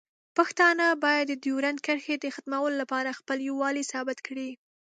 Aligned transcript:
پښتانه 0.37 0.85
باید 1.03 1.25
د 1.29 1.33
ډیورنډ 1.43 1.79
کرښې 1.85 2.15
د 2.19 2.25
ختمولو 2.35 2.75
لپاره 2.81 3.17
خپل 3.19 3.37
یووالی 3.49 3.83
ثابت 3.91 4.17
کړي. 4.27 4.49